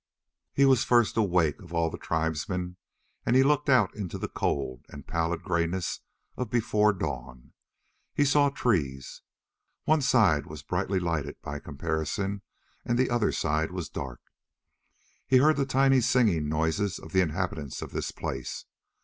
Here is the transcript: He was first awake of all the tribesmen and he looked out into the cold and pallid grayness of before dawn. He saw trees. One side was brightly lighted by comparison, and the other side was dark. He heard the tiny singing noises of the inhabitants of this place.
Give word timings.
He 0.51 0.65
was 0.65 0.83
first 0.83 1.15
awake 1.15 1.61
of 1.61 1.75
all 1.75 1.91
the 1.91 1.97
tribesmen 1.99 2.77
and 3.23 3.35
he 3.35 3.43
looked 3.43 3.69
out 3.69 3.93
into 3.95 4.17
the 4.17 4.27
cold 4.27 4.83
and 4.89 5.05
pallid 5.05 5.43
grayness 5.43 5.99
of 6.35 6.49
before 6.49 6.91
dawn. 6.91 7.53
He 8.11 8.25
saw 8.25 8.49
trees. 8.49 9.21
One 9.83 10.01
side 10.01 10.47
was 10.47 10.63
brightly 10.63 10.99
lighted 10.99 11.39
by 11.43 11.59
comparison, 11.59 12.41
and 12.83 12.97
the 12.97 13.11
other 13.11 13.31
side 13.31 13.69
was 13.69 13.89
dark. 13.89 14.21
He 15.27 15.37
heard 15.37 15.55
the 15.57 15.67
tiny 15.67 16.01
singing 16.01 16.49
noises 16.49 16.97
of 16.97 17.11
the 17.11 17.21
inhabitants 17.21 17.83
of 17.83 17.91
this 17.91 18.09
place. 18.09 18.65